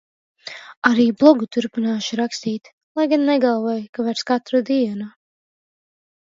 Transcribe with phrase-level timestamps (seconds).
[0.89, 5.15] Arī blogu turpināšu rakstīt, lai gan negalvoju, ka vairs katru dienu.